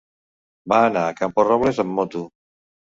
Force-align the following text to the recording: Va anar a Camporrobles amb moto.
Va 0.73 0.79
anar 0.87 1.05
a 1.11 1.13
Camporrobles 1.21 1.87
amb 1.87 1.99
moto. 2.01 2.29